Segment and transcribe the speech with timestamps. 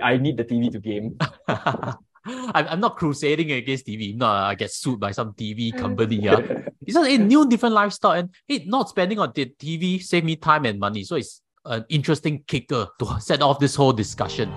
[0.00, 1.18] I need the TV to game.
[1.48, 4.16] I'm, I'm not crusading against TV.
[4.16, 5.78] No, I get sued by some TV mm.
[5.78, 6.16] company.
[6.16, 6.38] Yeah.
[6.88, 10.36] It's just a new different lifestyle and hey, not spending on the TV save me
[10.36, 11.04] time and money.
[11.04, 14.48] So it's an interesting kicker to set off this whole discussion.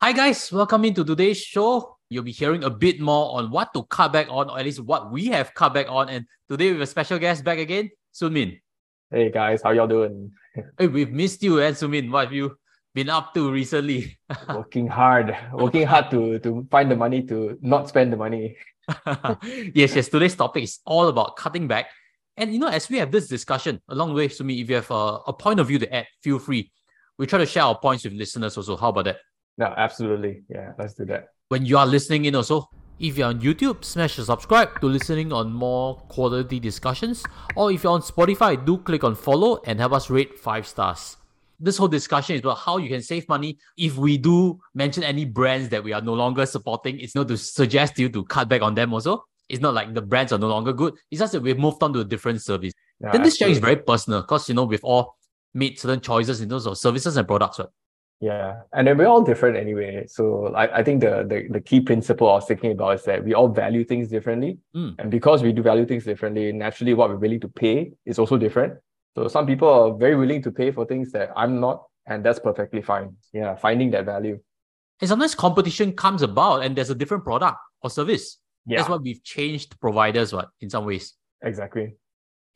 [0.00, 1.98] Hi guys, welcome into today's show.
[2.08, 4.80] You'll be hearing a bit more on what to cut back on, or at least
[4.80, 6.08] what we have cut back on.
[6.08, 8.58] And today we have a special guest back again, Sumin.
[9.10, 10.32] Hey guys, how y'all doing?
[10.76, 12.10] Hey, we've missed you, and Sumin.
[12.10, 12.58] What have you
[12.94, 14.18] been up to recently?
[14.50, 18.58] working hard, working hard to to find the money to not spend the money.
[19.72, 20.08] yes, yes.
[20.12, 21.88] Today's topic is all about cutting back.
[22.36, 24.90] And you know, as we have this discussion along the way, Sumi, if you have
[24.90, 26.70] a, a point of view to add, feel free.
[27.16, 28.76] We try to share our points with listeners also.
[28.76, 29.24] How about that?
[29.56, 30.42] No, absolutely.
[30.50, 31.28] Yeah, let's do that.
[31.48, 35.32] When you are listening in also, if you're on YouTube, smash the subscribe to listening
[35.32, 37.22] on more quality discussions.
[37.54, 41.16] Or if you're on Spotify, do click on follow and help us rate five stars.
[41.60, 43.58] This whole discussion is about how you can save money.
[43.76, 47.36] If we do mention any brands that we are no longer supporting, it's not to
[47.36, 49.24] suggest you to cut back on them also.
[49.48, 50.94] It's not like the brands are no longer good.
[51.10, 52.72] It's just that we've moved on to a different service.
[53.00, 55.16] Yeah, then this sharing is very personal because you know we've all
[55.54, 57.58] made certain choices in terms of services and products.
[57.58, 57.68] Right?
[58.20, 60.04] Yeah, and then we're all different anyway.
[60.08, 63.24] So I, I think the, the the key principle I was thinking about is that
[63.24, 64.96] we all value things differently, Mm.
[64.98, 68.36] and because we do value things differently, naturally what we're willing to pay is also
[68.36, 68.74] different.
[69.14, 72.40] So some people are very willing to pay for things that I'm not, and that's
[72.40, 73.14] perfectly fine.
[73.32, 74.40] Yeah, finding that value.
[75.00, 78.38] And sometimes competition comes about and there's a different product or service.
[78.66, 81.14] Yeah, That's why we've changed providers, what In some ways.
[81.42, 81.94] exactly.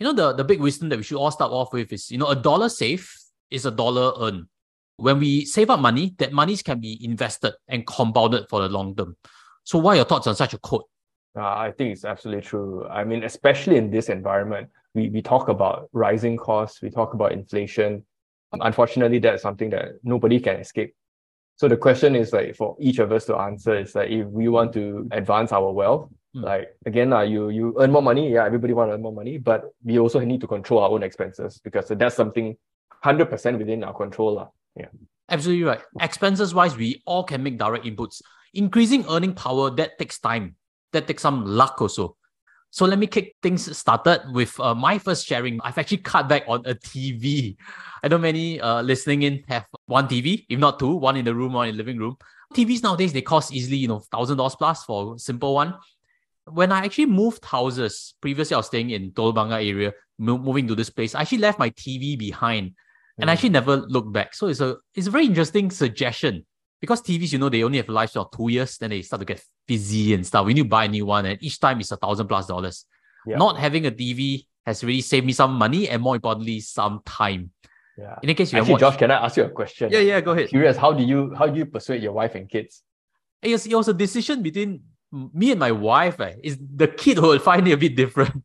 [0.00, 2.18] You know, the, the big wisdom that we should all start off with is, you
[2.18, 3.08] know, a dollar saved
[3.50, 4.46] is a dollar earned.
[4.96, 8.94] When we save up money, that monies can be invested and compounded for the long
[8.94, 9.16] term.
[9.64, 10.84] So what are your thoughts on such a quote?
[11.36, 12.86] Uh, I think it's absolutely true.
[12.88, 17.32] I mean, especially in this environment, we, we talk about rising costs, we talk about
[17.32, 18.04] inflation.
[18.52, 20.94] Unfortunately, that's something that nobody can escape.
[21.56, 24.48] So the question is like for each of us to answer is like if we
[24.48, 26.44] want to advance our wealth, Hmm.
[26.44, 29.36] like again, uh, you you earn more money, yeah, everybody want to earn more money,
[29.36, 32.56] but we also need to control our own expenses because that's something
[33.04, 34.34] 100% within our control.
[34.40, 34.48] lah.
[34.76, 34.86] Yeah.
[35.28, 35.80] Absolutely right.
[36.00, 38.20] Expenses wise, we all can make direct inputs.
[38.54, 40.56] Increasing earning power, that takes time.
[40.92, 42.16] That takes some luck also.
[42.70, 45.60] So let me kick things started with uh, my first sharing.
[45.62, 47.56] I've actually cut back on a TV.
[48.02, 51.34] I know many uh, listening in have one TV, if not two, one in the
[51.34, 52.16] room, one in the living room.
[52.54, 55.74] TVs nowadays, they cost easily, you know, $1,000 plus for a simple one.
[56.46, 60.74] When I actually moved houses, previously I was staying in Tolbanga area, mo- moving to
[60.74, 62.72] this place, I actually left my TV behind
[63.18, 64.34] and I actually never looked back.
[64.34, 66.46] So it's a it's a very interesting suggestion
[66.80, 69.20] because TVs, you know, they only have a lifespan of two years, then they start
[69.20, 70.44] to get fizzy and stuff.
[70.46, 72.86] We need to buy a new one, and each time it's a thousand plus dollars.
[73.26, 73.36] Yeah.
[73.36, 77.50] Not having a TV has really saved me some money and more importantly, some time.
[77.96, 78.16] Yeah.
[78.22, 79.92] In any case, you Actually, Josh, can I ask you a question?
[79.92, 80.48] yeah, yeah, go ahead.
[80.48, 82.82] Curious, how do you how do you persuade your wife and kids?
[83.42, 86.18] It was, it was a decision between me and my wife.
[86.20, 86.34] Eh.
[86.42, 88.42] Is the kid who will find it a bit different.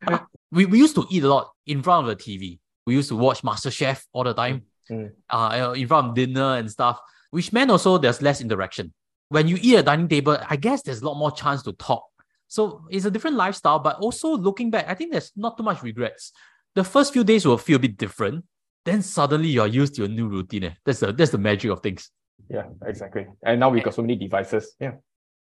[0.50, 2.58] we, we used to eat a lot in front of the TV.
[2.88, 5.10] We used to watch MasterChef all the time, Mm.
[5.28, 6.96] uh, in front of dinner and stuff,
[7.30, 8.86] which meant also there's less interaction.
[9.28, 11.72] When you eat at a dining table, I guess there's a lot more chance to
[11.72, 12.04] talk.
[12.46, 12.60] So
[12.90, 16.32] it's a different lifestyle, but also looking back, I think there's not too much regrets.
[16.74, 18.46] The first few days will feel a bit different.
[18.86, 20.64] Then suddenly you're used to your new routine.
[20.64, 20.74] eh.
[20.86, 22.10] That's the that's the magic of things.
[22.48, 23.26] Yeah, exactly.
[23.44, 24.64] And now we've got so many devices.
[24.80, 24.92] Yeah.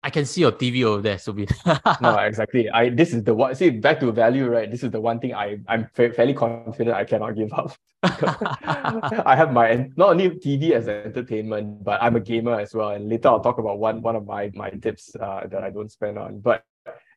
[0.07, 1.49] I can see your TV over there, so be
[2.01, 2.71] No, exactly.
[2.71, 3.57] I this is the one.
[3.57, 4.71] See, back to value, right?
[4.71, 7.75] This is the one thing I I'm fa- fairly confident I cannot give up.
[8.07, 12.91] I have my not only TV as an entertainment, but I'm a gamer as well.
[12.91, 15.91] And later I'll talk about one one of my my tips uh, that I don't
[15.91, 16.39] spend on.
[16.39, 16.63] But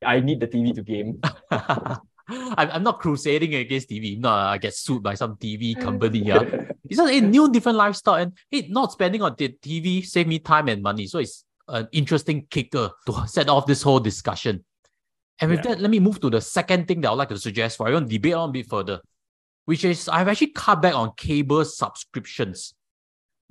[0.01, 1.21] I need the TV to game.
[2.57, 4.19] I'm, I'm not crusading against TV.
[4.19, 6.19] No, I get sued by some TV company.
[6.25, 6.41] Yeah.
[6.89, 8.16] It's just a new different lifestyle.
[8.16, 11.06] And hey, not spending on the TV save me time and money.
[11.06, 14.63] So it's an interesting kicker to set off this whole discussion.
[15.40, 15.75] And with Yeah.
[15.75, 18.07] that, let me move to the second thing that I'd like to suggest for everyone
[18.07, 19.00] to debate on a bit further,
[19.66, 22.74] which is I've actually cut back on cable subscriptions.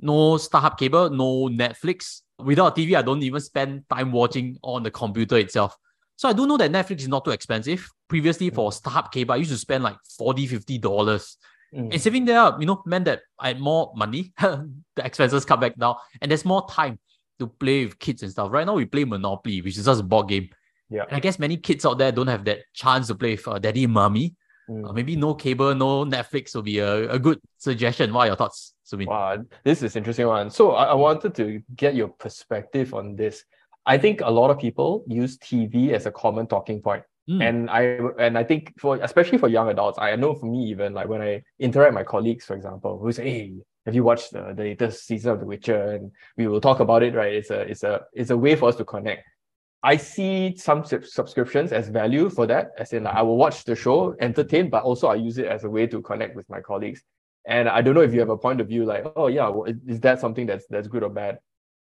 [0.00, 2.22] No StarHub cable, no Netflix.
[2.38, 5.76] Without TV, I don't even spend time watching on the computer itself.
[6.16, 7.88] So I do know that Netflix is not too expensive.
[8.08, 11.36] Previously, for StarHub cable, I used to spend like 40 $50.
[11.74, 11.92] Mm.
[11.92, 14.32] And saving there up, you know, meant that I had more money.
[14.40, 16.98] the expenses cut back down, and there's more time
[17.38, 18.50] to play with kids and stuff.
[18.50, 20.48] Right now, we play Monopoly, which is just a board game.
[20.90, 21.04] Yeah.
[21.04, 23.58] And I guess many kids out there don't have that chance to play with uh,
[23.58, 24.34] daddy and mommy.
[24.68, 24.88] Mm.
[24.88, 28.12] Uh, maybe no cable, no Netflix will be a, a good suggestion.
[28.12, 29.06] What are your thoughts, Sumin?
[29.06, 30.50] Wow, this is interesting one.
[30.50, 33.44] So I, I wanted to get your perspective on this.
[33.86, 37.02] I think a lot of people use TV as a common talking point.
[37.28, 37.48] Mm.
[37.48, 37.82] And I
[38.18, 41.20] and I think for especially for young adults, I know for me even like when
[41.20, 43.52] I interact with my colleagues, for example, who say, Hey,
[43.86, 45.92] have you watched the, the latest season of The Witcher?
[45.92, 47.32] And we will talk about it, right?
[47.32, 49.26] It's a it's a it's a way for us to connect.
[49.82, 53.64] I see some sub- subscriptions as value for that, as in like, I will watch
[53.64, 56.60] the show, entertain, but also I use it as a way to connect with my
[56.60, 57.02] colleagues.
[57.46, 59.72] And I don't know if you have a point of view like, oh yeah, well,
[59.86, 61.38] is that something that's that's good or bad?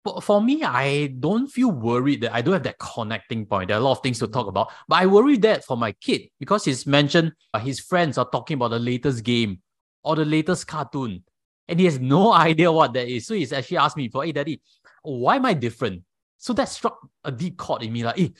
[0.03, 3.69] But for me, I don't feel worried that I don't have that connecting point.
[3.69, 5.93] There are a lot of things to talk about, but I worry that for my
[5.93, 9.61] kid because he's mentioned uh, his friends are talking about the latest game
[10.03, 11.23] or the latest cartoon,
[11.67, 13.27] and he has no idea what that is.
[13.27, 14.61] So he's actually asked me for, hey, daddy,
[15.03, 16.03] why am I different?
[16.37, 18.03] So that struck a deep chord in me.
[18.03, 18.33] Like, hey,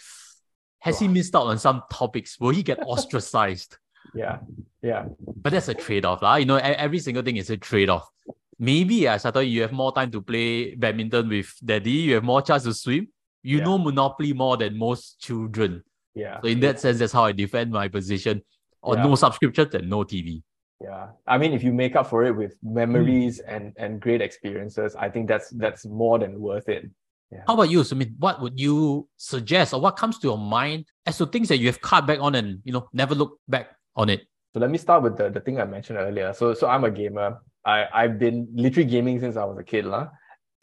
[0.80, 2.40] has he missed out on some topics?
[2.40, 3.78] Will he get ostracized?
[4.14, 4.40] Yeah,
[4.82, 5.06] yeah.
[5.42, 6.22] But that's a trade-off.
[6.22, 6.36] lah.
[6.36, 8.08] You know, every single thing is a trade-off.
[8.60, 12.24] Maybe as I thought you have more time to play badminton with daddy, you have
[12.24, 13.08] more chance to swim.
[13.42, 13.64] You Yeah.
[13.64, 15.84] know Monopoly more than most children.
[16.16, 16.40] Yeah.
[16.42, 18.42] So in that sense, that's how I defend my position.
[18.82, 19.04] Or Yeah.
[19.04, 20.44] no subscriptions and no TV.
[20.84, 21.16] Yeah.
[21.26, 23.54] I mean, if you make up for it with memories Hmm.
[23.54, 26.92] and and great experiences, I think that's that's more than worth it.
[27.48, 28.14] How about you, Sumit?
[28.20, 31.66] What would you suggest or what comes to your mind as to things that you
[31.66, 34.28] have cut back on and you know never look back on it?
[34.54, 36.34] So let me start with the, the thing I mentioned earlier.
[36.34, 37.42] So so I'm a gamer.
[37.66, 39.86] I, I've been literally gaming since I was a kid.
[39.90, 40.10] lah.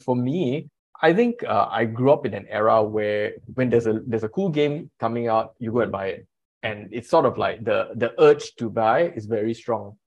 [0.05, 0.69] For me,
[1.01, 4.29] I think uh, I grew up in an era where when there's a there's a
[4.31, 6.21] cool game coming out, you go and buy it.
[6.63, 9.97] And it's sort of like the the urge to buy is very strong.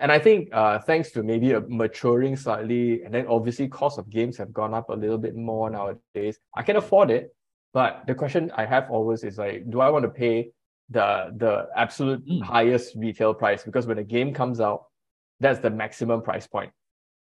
[0.00, 4.10] And I think uh, thanks to maybe a maturing slightly, and then obviously cost of
[4.10, 6.38] games have gone up a little bit more nowadays.
[6.56, 7.34] I can afford it,
[7.72, 10.50] but the question I have always is like, do I want to pay
[10.90, 12.42] the the absolute Mm.
[12.42, 13.62] highest retail price?
[13.62, 14.84] Because when a game comes out,
[15.38, 16.72] that's the maximum price point,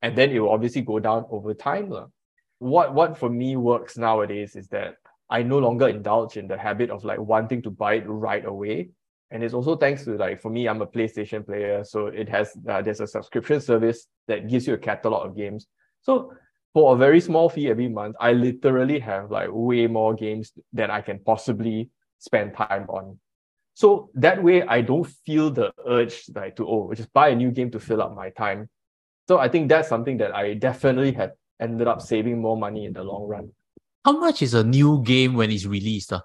[0.02, 1.90] and then it will obviously go down over time.
[1.90, 2.06] lah.
[2.60, 4.94] What what for me works nowadays is that
[5.28, 8.90] I no longer indulge in the habit of like wanting to buy it right away
[9.32, 12.52] and it's also thanks to like for me i'm a playstation player so it has
[12.68, 15.66] uh, there's a subscription service that gives you a catalog of games
[16.02, 16.32] so
[16.74, 20.90] for a very small fee every month i literally have like way more games than
[20.90, 21.88] i can possibly
[22.18, 23.18] spend time on
[23.74, 27.50] so that way i don't feel the urge like to oh just buy a new
[27.50, 28.68] game to fill up my time
[29.26, 32.92] so i think that's something that i definitely have ended up saving more money in
[32.92, 33.50] the long run
[34.04, 36.12] How much is a new game when it's released?
[36.12, 36.22] ah?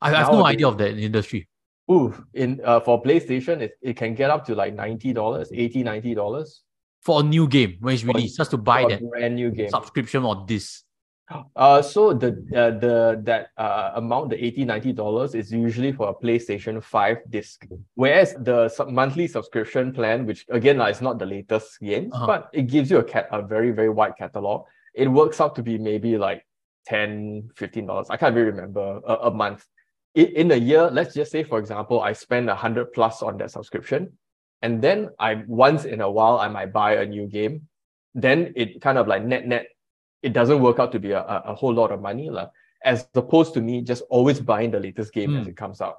[0.00, 1.48] I, I have no idea of that industry.
[1.90, 6.48] Ooh, in uh, for playstation it, it can get up to like $90 $80 $90
[7.00, 9.70] For a new game when it's released, just to buy that brand new game.
[9.70, 10.84] subscription or this.
[11.54, 16.08] Uh, so the uh, the that uh, amount, the 80 90 dollars, is usually for
[16.08, 17.66] a PlayStation 5 disc.
[17.94, 22.26] Whereas the sub- monthly subscription plan, which again like, is not the latest games, Uh-huh.
[22.26, 24.64] but it gives you a cat a very very wide catalog.
[24.94, 26.40] It works out to be maybe like
[26.86, 28.06] 10 15 dollars.
[28.08, 29.66] I can't really remember a, a month.
[30.18, 33.52] In, a year, let's just say for example, I spend a hundred plus on that
[33.52, 34.18] subscription,
[34.62, 37.68] and then I once in a while I might buy a new game.
[38.14, 39.68] Then it kind of like net net
[40.22, 42.48] it doesn't work out to be a, a, whole lot of money lah,
[42.84, 45.50] as opposed to me just always buying the latest game as Mm.
[45.50, 45.98] it comes out.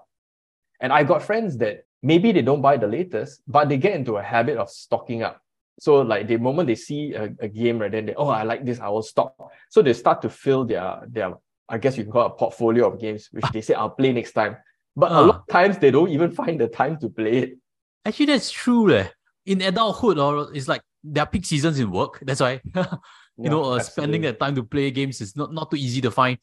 [0.81, 4.17] And I got friends that maybe they don't buy the latest, but they get into
[4.17, 5.41] a habit of stocking up.
[5.79, 8.65] So like the moment they see a, a game, right, then they, oh, I like
[8.65, 9.33] this, I will stock.
[9.69, 11.33] So they start to fill their their,
[11.69, 14.11] I guess you can call it a portfolio of games, which they say I'll play
[14.11, 14.57] next time.
[14.95, 15.21] But a Ah.
[15.21, 17.49] lot of times they don't even find the time to play it.
[18.05, 18.91] Actually, that's true.
[18.91, 19.07] Eh.
[19.45, 22.19] In adulthood, or it's like there are peak seasons in work.
[22.21, 22.61] That's why
[23.37, 26.11] you know, uh, spending that time to play games is not, not too easy to
[26.11, 26.37] find.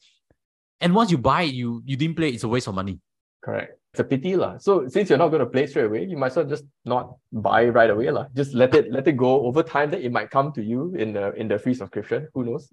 [0.81, 2.99] And once you buy it, you you didn't play, it's a waste of money.
[3.43, 3.73] Correct.
[3.93, 4.57] It's a pity lah.
[4.57, 7.15] So since you're not going to play straight away, you might as well just not
[7.31, 8.25] buy right away lah.
[8.35, 9.89] Just let it let it go over time.
[9.91, 12.27] That it might come to you in the in the free subscription.
[12.33, 12.69] Who knows?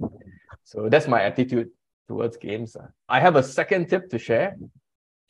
[0.65, 1.69] So that's my attitude
[2.09, 2.77] towards games.
[2.77, 2.89] lah.
[3.09, 4.57] I have a second tip to share,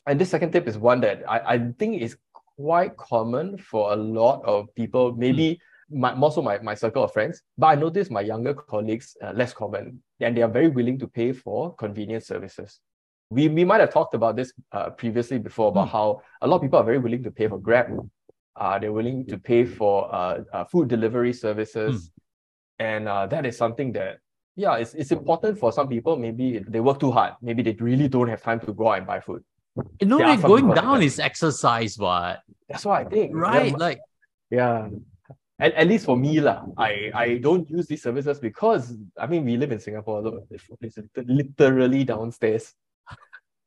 [0.06, 2.16] and this second tip is one that I, I think is
[2.56, 5.12] quite common for a lot of people.
[5.16, 5.58] Maybe
[5.90, 9.32] my more so my, my circle of friends, but I notice my younger colleagues uh,
[9.32, 12.80] less common, and they are very willing to pay for convenience services
[13.30, 15.96] we we might have talked about this uh, previously before about Hmm.
[15.96, 17.88] how a lot of people are very willing to pay for Grab.
[18.54, 22.10] Uh, they're willing to pay for uh, uh, food delivery services,
[22.78, 24.18] and uh, that is something that
[24.56, 26.16] yeah, it's it's important for some people.
[26.16, 27.34] Maybe they work too hard.
[27.42, 29.42] Maybe they really don't have time to go out and buy food.
[30.00, 33.34] You know, like going down is exercise, but That's what I think.
[33.34, 33.72] Right?
[33.72, 34.00] Yeah, Like,
[34.50, 34.88] yeah.
[35.58, 39.44] At, at least for me, lah, I, I don't use these services because I mean
[39.44, 40.22] we live in Singapore.
[40.22, 42.74] Look, it's literally downstairs.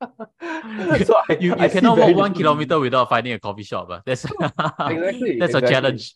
[0.00, 3.88] so I, you, you I cannot walk one kilometer without finding a coffee shop.
[3.90, 4.02] ah.
[4.04, 4.24] That's
[4.80, 6.14] exactly that's a challenge.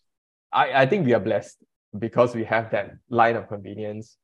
[0.52, 1.57] I, I think we are blessed
[1.99, 4.17] because we have that line of convenience.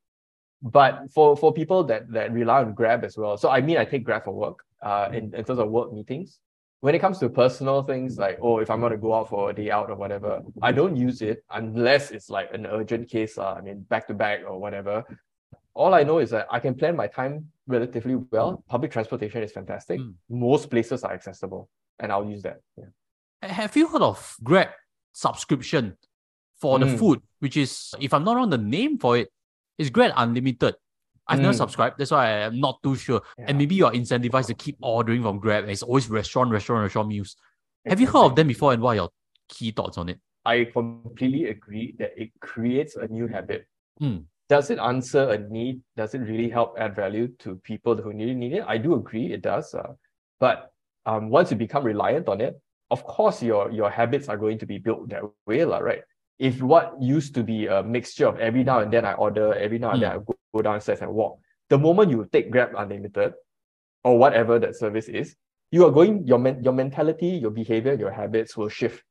[0.63, 3.85] But for, for people that, that rely on Grab as well, so I mean I
[3.85, 6.41] take Grab for work, uh, in, in terms of work meetings.
[6.81, 9.41] when it comes to personal things like oh if i'm going to go out for
[9.51, 10.31] a day out or whatever
[10.69, 14.15] i don't use it unless it's like an urgent case uh, i mean back to
[14.25, 14.95] back or whatever
[15.81, 17.35] all i know is that i can plan my time
[17.77, 20.13] relatively well public transportation is fantastic Mm.
[20.51, 21.63] most places are accessible
[22.01, 22.91] and i'll use that yeah.
[23.65, 24.71] Have you heard of Grab
[25.27, 25.85] subscription
[26.63, 26.99] for the Mm.
[27.01, 27.71] food, which is,
[28.07, 29.29] if I'm not wrong, the name for it
[29.79, 30.75] is Grab Unlimited.
[31.27, 31.59] I've never Mm.
[31.59, 33.21] subscribed, that's why I'm not too sure.
[33.39, 33.47] Yeah.
[33.49, 35.65] And maybe you're incentivized to keep ordering from Grab.
[35.65, 37.37] and It's always restaurant, restaurant, restaurant meals.
[37.87, 39.11] Have you heard of them before and what are your
[39.49, 40.19] key thoughts on it?
[40.45, 43.67] I completely agree that it creates a new habit.
[43.99, 44.19] Hmm.
[44.49, 45.83] Does it answer a need?
[45.97, 48.65] Does it really help add value to people who really need it?
[48.67, 49.75] I do agree it does.
[49.75, 49.93] Uh,
[50.41, 50.73] but
[51.05, 52.59] um, once you become reliant on it,
[52.91, 56.01] of course your your habits are going to be built that way, lah, right?
[56.39, 59.79] If what used to be a mixture of every now and then I order, every
[59.79, 60.17] now and then hmm.
[60.19, 63.35] I go, go downstairs and walk, the moment you take Grab Unlimited
[64.05, 65.35] or whatever that service is,
[65.71, 69.03] you are going your men, your mentality, your behavior, your habits will shift.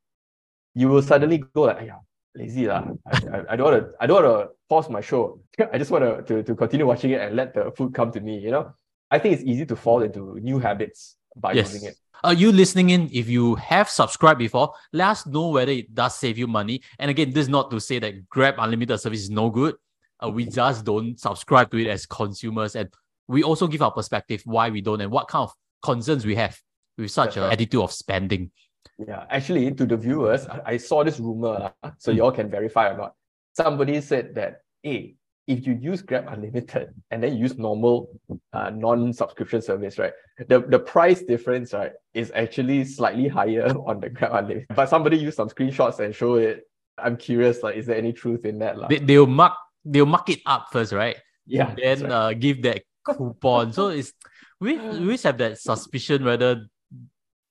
[0.74, 2.00] You will suddenly go like, yeah,
[2.36, 2.86] lazy lah.
[3.06, 5.42] I, I, I don't want to I don't want to pause my show.
[5.74, 8.22] I just want to, to to continue watching it and let the food come to
[8.22, 8.40] me.
[8.40, 8.74] You know,
[9.12, 11.74] I think it's easy to fall into new habits by Yes.
[11.74, 11.98] using it.
[12.24, 13.10] Are you listening in?
[13.14, 16.82] If you have subscribed before, let us know whether it does save you money.
[16.98, 19.76] And again, this is not to say that Grab Unlimited service is no good.
[20.24, 22.76] Uh, we just don't subscribe to it as consumers.
[22.76, 22.90] And
[23.28, 25.54] we also give our perspective why we don't and what kind of
[25.84, 26.60] concerns we have
[26.98, 28.50] with such an attitude of spending.
[28.98, 32.50] Yeah, actually, to the viewers, I, I saw this rumor, lah, so you all can
[32.50, 33.14] verify or not.
[33.54, 35.17] Somebody said that, hey,
[35.48, 38.10] if you use Grab Unlimited and then use normal
[38.54, 40.14] uh, non-subscription service, right,
[40.48, 44.68] the, the price difference, right, is actually slightly higher on the Grab Unlimited.
[44.76, 46.64] But somebody used some screenshots and show it.
[46.98, 48.78] I'm curious, like, is there any truth in that?
[48.78, 48.88] lah?
[48.88, 49.54] They, they'll mark
[49.86, 51.16] they'll mark it up first, right?
[51.48, 52.12] yeah, And then right.
[52.12, 53.72] uh, give that coupon.
[53.72, 54.14] so it's
[54.60, 56.66] we we always have that suspicion whether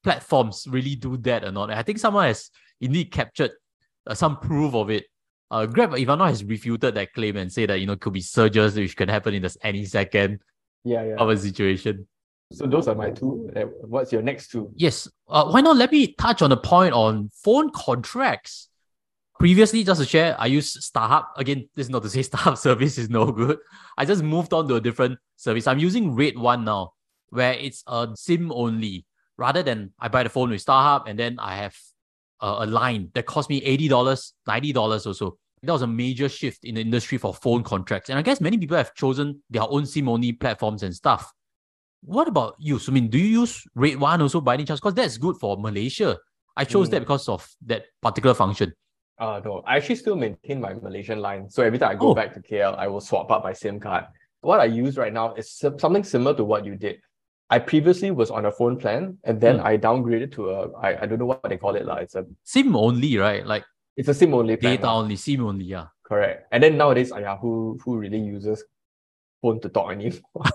[0.05, 1.71] platforms really do that or not.
[1.71, 2.51] And I think someone has
[2.81, 3.53] indeed captured
[4.07, 5.05] uh, some proof of it.
[5.51, 8.01] Uh, Grab, if I'm not, has refuted that claim and say that you know it
[8.01, 10.41] could be surges which can happen in this any second
[10.85, 11.15] yeah, yeah.
[11.17, 12.07] of a situation.
[12.53, 13.51] So those are my two.
[13.55, 14.71] Uh, What's your next two?
[14.77, 15.09] Yes.
[15.29, 18.69] Uh, why not let me touch on the point on phone contracts.
[19.39, 21.27] Previously, just to share, I use StarHub.
[21.37, 23.59] Again, this is not to say StarHub service is no good.
[23.99, 25.67] I just moved on to a different service.
[25.67, 26.93] I'm using redONE now,
[27.31, 29.05] where it's a SIM only.
[29.37, 31.77] Rather than I buy the phone with StarHub and then I have
[32.41, 33.89] a, a line that cost me $80,
[34.49, 35.39] $90 or so.
[35.63, 38.11] That was a major shift in the industry for phone contracts.
[38.11, 41.33] And I guess many people have chosen their own SIM only platforms and stuff.
[42.03, 42.79] What about you?
[42.79, 44.79] So, I mean, do you use redONE also by any chance?
[44.81, 46.19] Because that's good for Malaysia.
[46.57, 46.91] I chose Mm.
[46.93, 48.73] that because of that particular function.
[49.19, 51.51] Uh, no, I actually still maintain my Malaysian line.
[51.51, 52.15] So every time I go Oh.
[52.15, 54.05] back to KL, I will swap out my SIM card.
[54.43, 57.01] What I use right now is something similar to what you did.
[57.49, 59.65] I previously was on a phone plan and then Mm.
[59.65, 61.87] I downgraded to a, I, I don't know what they call it.
[61.87, 61.97] lah.
[62.03, 63.47] It's a SIM only, right?
[63.47, 63.65] Like
[63.97, 64.77] it's a SIM only plan.
[64.77, 65.87] data only, SIM only, yeah.
[66.03, 66.47] Correct.
[66.53, 68.65] And then nowadays, uh, yeah, who who really uses
[69.43, 70.47] phone to talk anymore?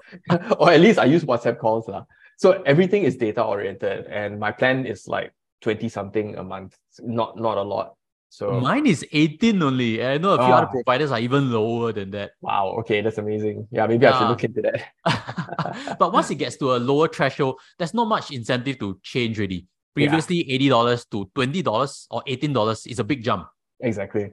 [0.60, 1.88] or at least I use WhatsApp calls.
[1.88, 2.06] lah.
[2.38, 5.32] So everything is data oriented and my plan is like
[5.62, 6.76] 20 something a month.
[7.00, 7.96] Not not a lot.
[8.32, 10.00] So Mine is 18 only.
[10.02, 10.72] I know a few other Ah.
[10.72, 12.32] providers are even lower than that.
[12.40, 13.68] wow, okay, that's amazing.
[13.72, 14.88] Yeah, maybe I should look into that.
[16.00, 19.68] but once it gets to a lower threshold, there's not much incentive to change really.
[19.94, 23.48] Previously, $80 to $20 or $18 is a big jump.
[23.82, 24.32] exactly.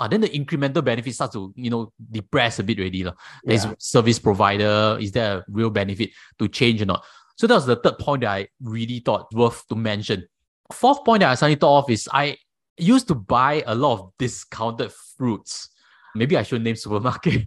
[0.00, 3.04] Uh, then the incremental benefit starts to, you know, depress a bit already.
[3.04, 3.12] lah.
[3.44, 3.74] There's Yeah.
[3.78, 4.96] service provider.
[4.98, 6.10] Is there a real benefit
[6.40, 7.04] to change or not?
[7.36, 10.24] So that was the third point that I really thought worth to mention.
[10.72, 12.38] Fourth point that I suddenly thought of is I
[12.82, 15.68] used to buy a lot of discounted fruits.
[16.14, 17.46] Maybe I should name supermarket,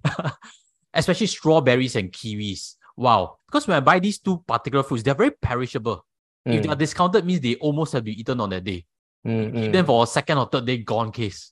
[0.94, 2.76] especially strawberries and kiwis.
[2.96, 3.38] Wow.
[3.48, 6.06] Because when I buy these two particular fruits, they're very perishable.
[6.46, 8.86] If Mm, they are discounted, means they almost have been eaten on that day.
[9.26, 9.72] mm, Keep mm.
[9.72, 11.52] them for a second or third day gone case.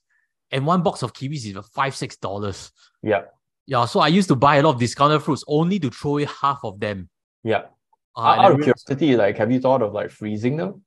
[0.50, 2.70] And one box of kiwis is five, six dollars.
[3.02, 3.22] Yeah,
[3.66, 6.26] Yeah, so I used to buy a lot of discounted fruits only to throw away
[6.26, 7.08] half of them.
[7.42, 7.62] yeah.
[8.14, 10.84] Uh, Out of curiosity, like, have you thought of like freezing them?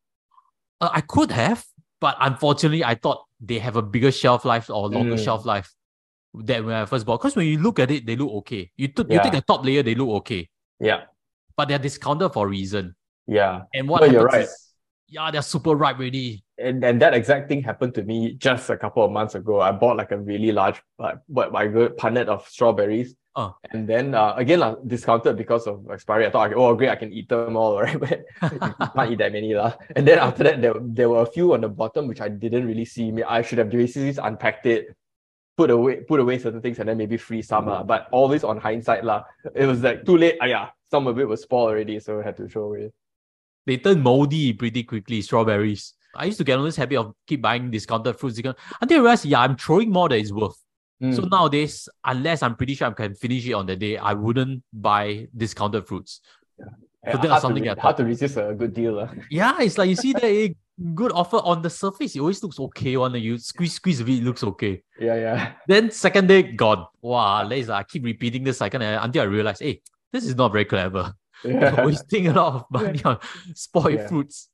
[0.79, 1.65] uh, I could have,
[2.05, 3.19] but unfortunately, I thought
[3.49, 5.23] they have a bigger shelf life or longer Mm.
[5.27, 5.73] shelf life
[6.49, 7.17] than when I first bought.
[7.19, 8.63] Because when you look at it, they look okay.
[8.77, 9.39] You took you take Yeah.
[9.39, 10.47] the top layer, they look okay,
[10.79, 10.99] Yeah,
[11.57, 12.93] but they're discounted for a reason.
[13.25, 13.63] yeah.
[13.73, 14.43] And what No, you're right.
[14.43, 14.53] is,
[15.07, 16.43] yeah, they're super ripe already.
[16.67, 19.59] and, and that exact thing happened to me just a couple of months ago.
[19.59, 23.09] I bought like a really large, like what my good punnet of strawberries.
[23.35, 23.53] Oh.
[23.71, 26.25] And then uh, again, uh, discounted because of expiry.
[26.25, 27.99] I thought, oh, great, I can eat them all, right?
[27.99, 28.23] But
[28.95, 29.53] can't eat that many.
[29.53, 29.73] lah.
[29.95, 32.65] And then after that, there, there were a few on the bottom which I didn't
[32.65, 33.11] really see.
[33.11, 34.95] Me- I should have basically unpacked it,
[35.57, 37.67] put away put away certain things, and then maybe free some.
[37.67, 37.83] lah.
[37.83, 39.23] But always on hindsight, lah,
[39.53, 40.37] it was like too late.
[40.41, 42.91] Ah, yeah, some of it was spoiled already, so I had to throw away.
[43.67, 45.93] they turn moldy pretty quickly, strawberries.
[46.15, 49.25] I used to get on this habit of keep buying discounted fruits until I realized,
[49.25, 50.55] yeah, I'm throwing more than it's worth.
[51.01, 51.29] So Mm.
[51.31, 55.27] nowadays, unless I'm pretty sure I can finish it on the day, I wouldn't buy
[55.35, 56.21] discounted fruits.
[56.57, 57.11] Yeah.
[57.11, 58.99] So that's hard, something to, re- hard to resist a good deal.
[58.99, 59.09] ah.
[59.29, 60.55] Yeah, it's like you see the
[60.93, 62.95] good offer on the surface, it always looks okay.
[62.97, 64.81] One you squeeze, squeeze a bit, it looks okay.
[64.99, 65.51] Yeah, yeah.
[65.67, 66.85] Then second day, gone.
[67.01, 69.81] Wow, later, I keep repeating this second until I realize, hey,
[70.13, 71.13] this is not very clever.
[71.43, 71.85] yeah.
[71.85, 73.19] Wasting a lot of money on
[73.53, 74.07] spoiled Yeah.
[74.07, 74.47] fruits.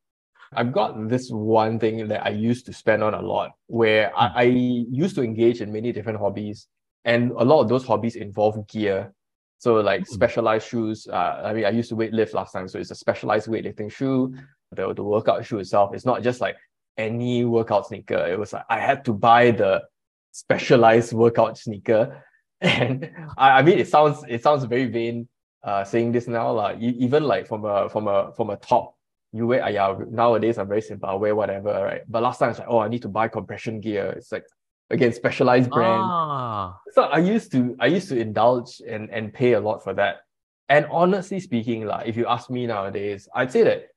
[0.53, 4.31] I've got this one thing that I used to spend on a lot where I,
[4.35, 6.67] I used to engage in many different hobbies.
[7.05, 9.13] And a lot of those hobbies involve gear.
[9.59, 10.07] So like Mm.
[10.07, 11.07] specialized shoes.
[11.07, 12.67] Uh, I mean, I used to weightlift last time.
[12.67, 14.33] So it's a specialized weightlifting shoe.
[14.71, 16.57] The, the workout shoe itself is not just like
[16.97, 18.25] any workout sneaker.
[18.27, 19.83] It was like I had to buy the
[20.31, 22.23] specialized workout sneaker.
[22.61, 25.27] And I, I mean it sounds it sounds very vain
[25.63, 26.51] uh saying this now.
[26.51, 28.95] Like even like from a from a from a top
[29.33, 31.09] you wear, uh, yeah, nowadays I'm very simple.
[31.09, 32.01] I wear whatever, right?
[32.07, 34.13] But last time it's like, oh, I need to buy compression gear.
[34.17, 34.45] It's like,
[34.89, 36.03] again, specialized brand.
[36.03, 39.93] Ah, So I used to, I used to indulge and, and pay a lot for
[39.93, 40.21] that.
[40.67, 43.87] And honestly speaking, like, if you ask me nowadays, I'd say that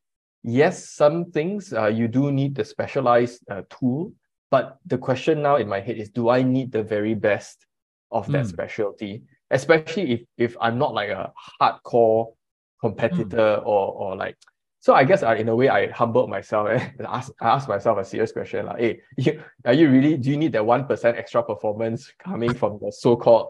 [0.42, 4.12] yes, some things uh, you do need the specialized uh, tool.
[4.50, 7.66] But the question now in my head is, do I need the very best
[8.12, 8.48] of that Mm.
[8.48, 9.22] specialty?
[9.50, 12.34] Especially if if I'm not like a hardcore
[12.80, 14.36] competitor or or like
[14.84, 17.96] so I guess I, in a way I humbled myself and ask, I asked myself
[17.96, 19.32] a serious question like, hey, you,
[19.64, 23.48] are you really do you need that one percent extra performance coming from the so-called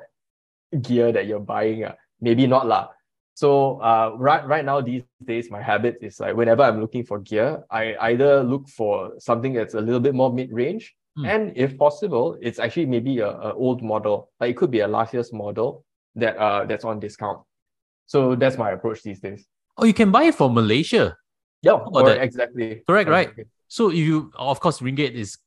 [0.80, 1.82] gear that you're buying?
[1.90, 1.94] Uh?
[2.20, 2.84] Maybe not lah.
[3.34, 7.18] So uh, right right now these days my habit is like whenever I'm looking for
[7.18, 7.82] gear, I
[8.14, 11.26] either look for something that's a little bit more mid-range, Hmm.
[11.26, 14.30] and if possible, it's actually maybe a, a old model.
[14.40, 15.82] Like it could be a last year's model
[16.14, 17.38] that uh that's on discount.
[18.06, 19.46] So that's my approach these days.
[19.78, 21.18] oh, you can buy it from Malaysia.
[21.64, 22.20] Yeah, about or that?
[22.20, 22.82] exactly.
[22.86, 23.30] Correct, right?
[23.68, 25.38] So if you, of course, ringgit is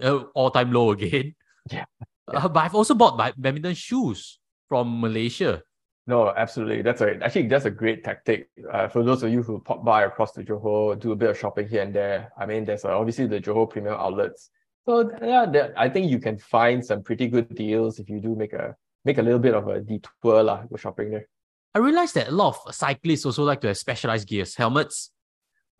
[0.00, 1.34] uh, all time low again.
[1.70, 1.84] Yeah,
[2.30, 4.38] Uh, but I've also bought ba- badminton shoes
[4.70, 5.62] from Malaysia.
[6.06, 6.82] No, absolutely.
[6.86, 8.48] That's a actually that's a great tactic.
[8.70, 11.36] Uh, for those of you who pop by across the Johor, do a bit of
[11.38, 12.30] shopping here and there.
[12.38, 14.50] I mean, there's uh, obviously the Johor premium outlets.
[14.86, 18.36] So yeah, there, I think you can find some pretty good deals if you do
[18.38, 21.26] make a make a little bit of a detour lah, go shopping there.
[21.74, 25.10] I realized that a lot of cyclists also like to have specialized gears, helmets,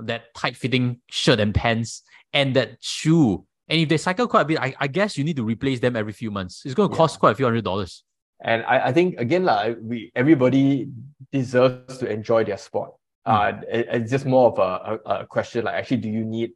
[0.00, 3.44] that tight fitting shirt and pants, and that shoe.
[3.68, 5.96] And if they cycle quite a bit, I, I guess you need to replace them
[5.96, 6.62] every few months.
[6.64, 6.98] It's going to Yeah.
[6.98, 8.04] cost quite a few hundred dollars.
[8.44, 10.88] And I, I think again lah, we everybody
[11.32, 12.92] deserves to enjoy their sport.
[13.24, 16.52] Uh, it- it's just more of a, a, a question like actually, do you need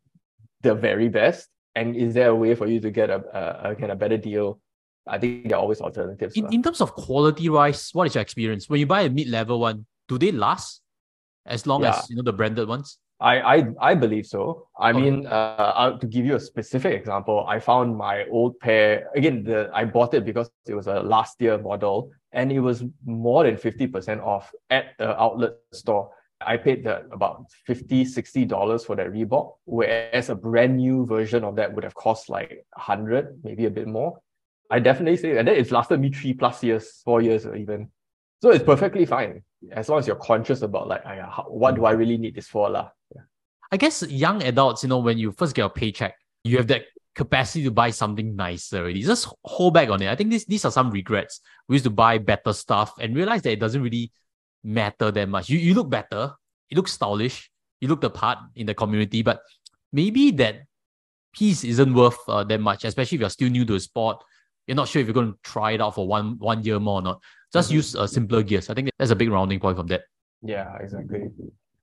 [0.61, 1.48] the very best?
[1.74, 3.22] And is there a way for you to get a
[3.64, 4.61] a, a, get a better deal?
[5.09, 6.37] I think there are always alternatives.
[6.37, 8.68] In, in terms of quality wise, what is your experience?
[8.68, 10.83] When you buy a mid level one, do they last
[11.46, 11.96] as long Yeah.
[11.98, 12.98] as you know the branded ones?
[13.21, 14.69] I, I I believe so.
[14.79, 15.01] I Okay.
[15.01, 19.45] mean, uh, to give you a specific example, I found my old pair again.
[19.45, 23.45] The I bought it because it was a last year model, and it was more
[23.45, 26.11] than fifty percent off at the outlet store.
[26.41, 31.57] I paid the, about 50 dollars for that Reebok, whereas a brand new version of
[31.57, 34.19] that would have cost like hundred, maybe a bit more.
[34.71, 37.91] I definitely say that it's lasted me three plus years, four years or even.
[38.42, 41.85] So it's perfectly fine as long as you're conscious about like, "Aiya, how, what do
[41.85, 42.90] I really need this for, lah?
[43.72, 46.83] I guess young adults, you know, when you first get a paycheck, you have that
[47.14, 49.03] capacity to buy something nicer already.
[49.03, 50.09] Just hold back on it.
[50.09, 51.40] I think these these are some regrets.
[51.68, 54.11] We used to buy better stuff and realize that it doesn't really
[54.64, 55.48] matter that much.
[55.48, 56.33] You you look better,
[56.68, 57.50] you look stylish,
[57.81, 59.40] you look the part in the community, but
[59.92, 60.62] maybe that
[61.33, 64.24] piece isn't worth uh, that much, especially if you're still new to the sport.
[64.66, 67.00] You're not sure if you're going to try it out for one one year more
[67.00, 67.20] or not.
[67.53, 67.75] Just Mhm.
[67.75, 68.71] use uh, simpler gears.
[68.71, 70.03] I think that's a big rounding point from that.
[70.43, 71.29] Yeah, exactly.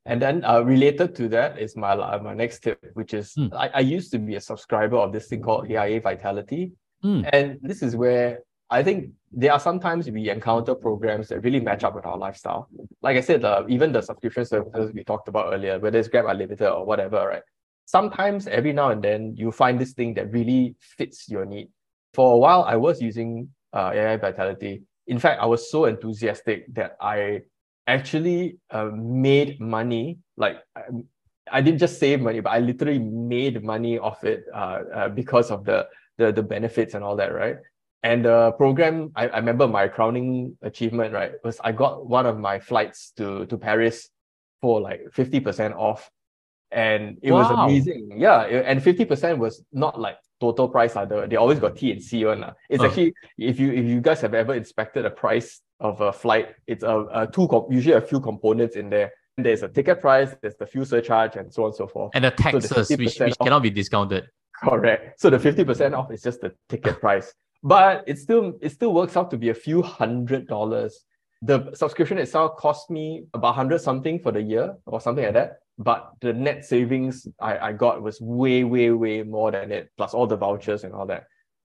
[0.05, 3.47] And then uh, related to that is my la- my next tip, which is Hmm.
[3.53, 6.71] I, I used to be a subscriber of this thing called AIA Vitality.
[7.01, 7.21] Hmm.
[7.33, 11.83] And this is where I think there are sometimes we encounter programs that really match
[11.83, 12.69] up with our lifestyle.
[13.01, 16.25] Like I said, uh, even the subscription services we talked about earlier, whether it's Grab
[16.25, 17.43] Unlimited or whatever, right?
[17.85, 21.67] Sometimes every now and then you find this thing that really fits your need.
[22.13, 24.83] For a while, I was using uh, AIA Vitality.
[25.07, 27.41] In fact, I was so enthusiastic that I
[27.87, 30.19] actually uh, made money.
[30.35, 30.81] Like I,
[31.51, 35.49] I didn't just save money, but I literally made money off it uh, uh, because
[35.51, 37.57] of the, the the benefits and all that, right?
[38.03, 42.37] And the program, I, I remember my crowning achievement, right, was I got one of
[42.37, 44.09] my flights to to Paris
[44.61, 46.09] for like 50% off.
[46.71, 48.15] And it was amazing.
[48.17, 48.41] Yeah.
[48.41, 50.95] And 50% was not like total price.
[50.95, 52.43] Uh, the- they always got T and C one.
[52.43, 52.53] Uh.
[52.69, 52.87] It's Uh.
[52.87, 56.83] actually if you if you guys have ever inspected a price of a flight, it's
[56.83, 59.11] a, a two com- usually a few components in there.
[59.39, 62.09] there's a ticket price, there's the fuel surcharge, and so on and so forth.
[62.15, 64.23] And the taxes, so the which, which off, cannot be discounted.
[64.63, 65.19] Correct.
[65.21, 67.31] So the 50% off is just the ticket price.
[67.61, 71.05] But it still it still works out to be a few hundred dollars.
[71.43, 75.59] The subscription itself cost me about hundred something for the year or something like that.
[75.77, 80.13] But the net savings I, I got was way, way, way more than it, plus
[80.13, 81.25] all the vouchers and all that.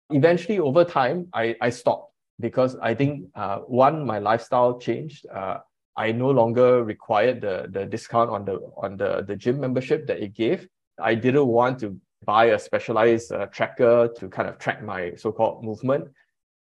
[0.10, 5.28] Eventually, over time, I, I stopped because I think uh, one, my lifestyle changed.
[5.28, 5.60] Uh,
[5.96, 10.20] I no longer required the the discount on the on the the gym membership that
[10.20, 10.68] it gave.
[11.00, 15.64] I didn't want to buy a specialized uh, tracker to kind of track my so-called
[15.64, 16.10] movement.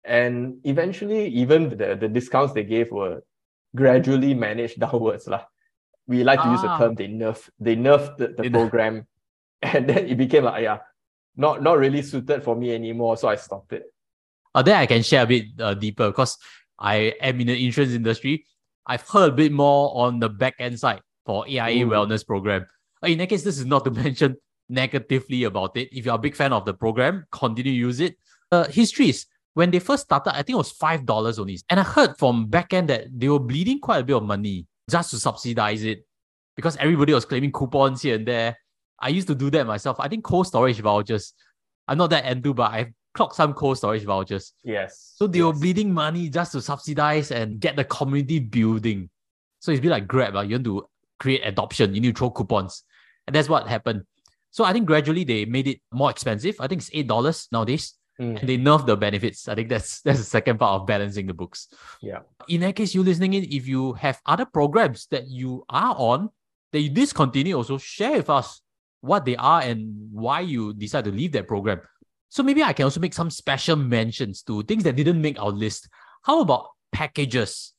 [0.03, 3.21] And eventually, even the, the discounts they gave were
[3.75, 5.27] gradually managed downwards.
[5.27, 5.45] Lah.
[6.07, 6.51] We like to ah.
[6.51, 6.77] use the ah.
[6.77, 9.07] term they nerf they nerfed the, the program.
[9.63, 10.77] And then it became like, yeah,
[11.35, 13.17] not, not really suited for me anymore.
[13.17, 13.91] So I stopped it.
[14.53, 16.37] Uh, then I can share a bit uh, deeper because
[16.77, 18.45] I am in the insurance industry.
[18.85, 21.89] I've heard a bit more on the back end side for AIA Ooh.
[21.89, 22.65] wellness program.
[23.03, 24.37] Uh, in that case, this is not to mention
[24.69, 25.89] negatively about it.
[25.91, 28.17] If you're a big fan of the program, continue to use it.
[28.51, 31.59] Uh, histories, when they first started, I think it was $5 only.
[31.69, 34.65] And I heard from back end that they were bleeding quite a bit of money
[34.89, 36.05] just to subsidize it
[36.55, 38.57] because everybody was claiming coupons here and there.
[38.99, 39.97] I used to do that myself.
[39.99, 41.33] I think cold storage vouchers.
[41.87, 44.53] I'm not that into, but I've clocked some cold storage vouchers.
[44.63, 45.13] Yes.
[45.15, 45.45] So they yes.
[45.45, 49.09] were bleeding money just to subsidize and get the community building.
[49.59, 50.35] So it's bit like Grab.
[50.35, 50.87] Uh, you want to
[51.19, 52.83] create adoption, you need to throw coupons.
[53.25, 54.03] And that's what happened.
[54.51, 56.55] So I think gradually they made it more expensive.
[56.59, 57.93] I think it's eight dollars nowadays.
[58.19, 58.39] Mm.
[58.39, 59.47] And they nerf the benefits.
[59.47, 61.67] I think that's that's the second part of balancing the books.
[62.01, 62.19] Yeah.
[62.47, 66.29] In that case, you listening in, if you have other programs that you are on
[66.71, 68.61] that you discontinue, also share with us
[69.01, 71.81] what they are and why you decide to leave that program.
[72.29, 75.49] So maybe I can also make some special mentions to things that didn't make our
[75.49, 75.87] list.
[76.23, 77.73] How about packages?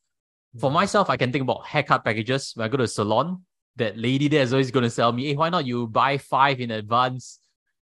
[0.58, 2.52] For myself, I can think about haircut packages.
[2.54, 3.44] When I go to a salon,
[3.76, 6.60] that lady there is always going to sell me, hey, why not you buy five
[6.60, 7.40] in advance?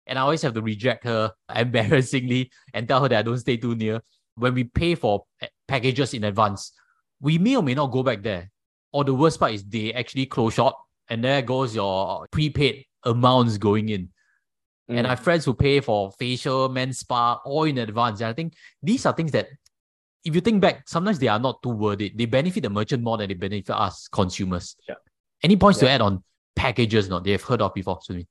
[0.06, 3.56] And I always have to reject her embarrassingly and tell her that I don't stay
[3.56, 4.00] too near.
[4.36, 5.24] When we pay for
[5.68, 6.72] packages in advance,
[7.20, 8.50] we may or may not go back there.
[8.92, 13.58] Or the worst part is they actually close shop and there goes your prepaid amounts
[13.58, 14.08] going in.
[14.90, 14.98] Mm.
[14.98, 18.20] And I have friends who pay for facial, men's spa, all in advance.
[18.20, 19.48] And I think these are things that,
[20.24, 22.16] if you think back, sometimes they are not too worth it.
[22.16, 24.76] They benefit the merchant more than they benefit us consumers.
[24.88, 24.94] Yeah.
[25.42, 25.88] Any points yeah.
[25.88, 26.22] to add on
[26.56, 27.08] packages?
[27.08, 28.26] Not they've heard of before, Sunny.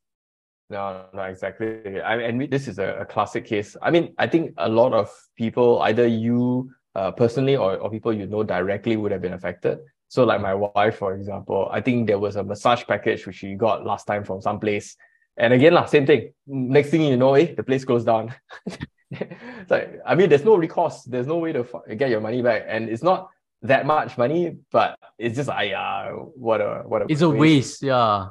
[0.70, 2.02] No, no, exactly.
[2.02, 3.76] I mean, and this is a, a, classic case.
[3.82, 8.14] I mean, I think a lot of people, either you uh, personally or, or people
[8.14, 9.80] you know directly, would have been affected.
[10.08, 13.56] So, like my wife, for example, I think there was a massage package which she
[13.56, 14.96] got last time from some place
[15.38, 16.34] and again, lah, same thing.
[16.46, 18.34] Next thing you know, eh, the place goes down.
[19.12, 21.04] it's like, I mean, there's no recourse.
[21.04, 21.66] There's no way to
[21.98, 22.66] get your money back.
[22.68, 23.30] And it's not
[23.64, 27.24] that much money, but it's just, ah, yeah, what a, what a It's waste.
[27.24, 28.28] a waste, yeah.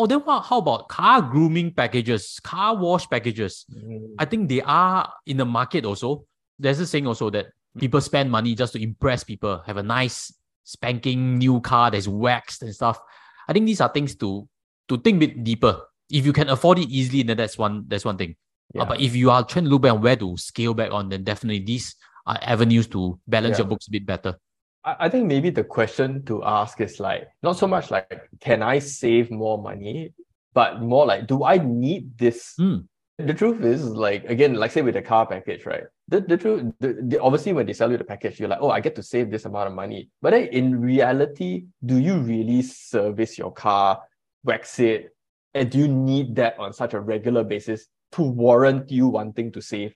[0.00, 3.66] Oh, then what, how about car grooming packages, car wash packages?
[3.70, 4.14] Mm.
[4.18, 6.24] I think they are in the market also.
[6.58, 10.32] There's a saying also that people spend money just to impress people, have a nice
[10.64, 12.98] spanking new car that's waxed and stuff.
[13.46, 14.48] I think these are things to
[14.88, 18.04] to think a bit deeper if you can afford it easily, then that's one that's
[18.04, 18.30] one thing.
[18.30, 18.82] Uh, yeah.
[18.82, 21.08] Uh, but if you are trying to look back on where to scale back on,
[21.08, 21.94] then definitely these
[22.26, 23.62] are avenues to balance yeah.
[23.62, 24.36] your books a bit better.
[24.84, 28.78] I think maybe the question to ask is like not so much like can I
[28.78, 30.14] save more money,
[30.54, 32.54] but more like do I need this?
[32.58, 32.86] Mm.
[33.18, 35.84] The truth is like again, like say with the car package, right?
[36.08, 38.70] The, the truth, the, the, obviously when they sell you the package, you're like, oh,
[38.70, 40.08] I get to save this amount of money.
[40.22, 44.00] But then in reality, do you really service your car,
[44.42, 45.14] wax it,
[45.54, 49.60] and do you need that on such a regular basis to warrant you wanting to
[49.60, 49.94] save?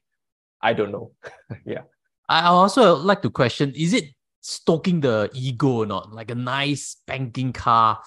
[0.61, 1.13] I don't know.
[1.65, 1.83] yeah.
[2.29, 4.05] I also like to question is it
[4.45, 6.13] stoking the ego or not?
[6.13, 8.01] Like a nice banking car,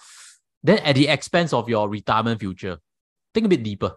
[0.64, 2.78] then at the expense of your retirement future?
[3.34, 3.94] Think a bit deeper.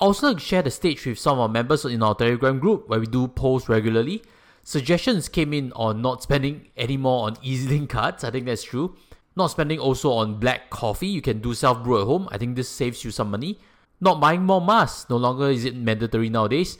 [0.00, 2.88] I also like share the stage with some of our members in our Telegram group
[2.88, 4.22] where we do post regularly.
[4.62, 8.24] Suggestions came in on not spending any more on EZ-Link cards.
[8.24, 8.96] I think that's true.
[9.36, 11.08] Not spending also on black coffee.
[11.08, 12.28] You can do self brew at home.
[12.30, 13.58] I think this saves you some money.
[14.00, 15.10] Not buying more masks.
[15.10, 16.78] No longer is it mandatory nowadays.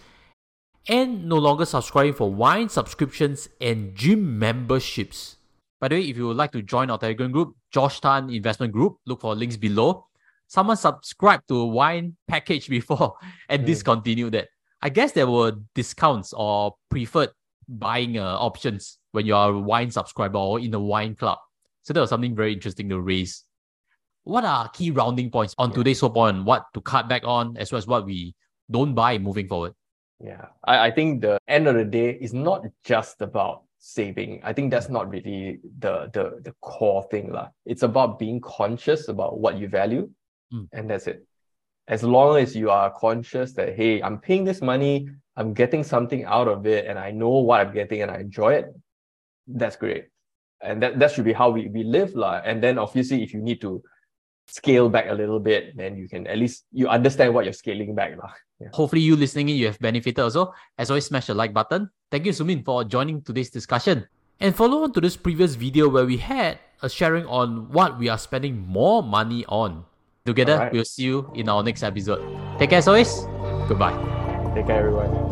[0.88, 5.36] And no longer subscribing for wine subscriptions and gym memberships.
[5.80, 8.72] By the way, if you would like to join our Telegram group, Josh Tan Investment
[8.72, 10.06] Group, look for links below.
[10.46, 13.14] Someone subscribed to a wine package before
[13.48, 13.66] and mm.
[13.66, 14.48] discontinued that.
[14.82, 17.30] I guess there were discounts or preferred
[17.68, 21.38] buying uh, options when you are a wine subscriber or in a wine club.
[21.82, 23.44] So that was something very interesting to raise.
[24.24, 25.76] What are key rounding points on yeah.
[25.76, 26.44] today's whole point?
[26.44, 28.34] What to cut back on, as well as what we
[28.70, 29.72] don't buy moving forward?
[30.22, 34.40] Yeah, I, I think the end of the day is not just about saving.
[34.44, 37.32] I think that's not really the the the core thing.
[37.32, 37.48] lah.
[37.64, 40.10] It's about being conscious about what you value,
[40.52, 40.66] Mm.
[40.72, 41.24] and that's it.
[41.86, 46.24] As long as you are conscious that hey, I'm paying this money, I'm getting something
[46.24, 48.66] out of it, and I know what I'm getting and I enjoy it,
[49.46, 50.06] that's great.
[50.60, 52.14] And that, that should be how we, we live.
[52.14, 52.42] lah.
[52.44, 53.80] And then obviously if you need to
[54.50, 57.94] scale back a little bit, then you can at least you understand what you're scaling
[57.94, 58.18] back.
[58.18, 58.34] lah.
[58.60, 58.68] Yeah.
[58.74, 60.52] Hopefully, you listening in, you have benefited also.
[60.76, 61.88] As always, smash the like button.
[62.10, 64.04] Thank you, Sumin, for joining today's discussion.
[64.40, 68.08] And follow on to this previous video where we had a sharing on what we
[68.08, 69.84] are spending more money on.
[70.26, 70.72] Together, Alright.
[70.72, 72.20] we'll see you in our next episode.
[72.58, 73.24] Take care as always.
[73.68, 73.96] Goodbye.
[74.54, 75.29] Take care, everyone.